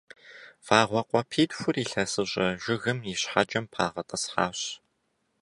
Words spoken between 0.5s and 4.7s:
Вагъуэ къуапитхур илъэсыщӏэ жыгым и щхьэкӏэм пагъэтӏысхьащ.